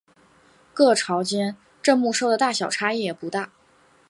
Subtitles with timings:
[0.73, 3.51] 各朝间镇墓兽的大小差异也不大。